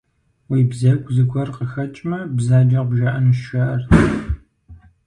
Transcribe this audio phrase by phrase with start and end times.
[0.49, 3.89] Уи бзэгу зыгуэр къыхэкӏмэ, бзаджэ къыбжаӏэнущ, жаӏэрт.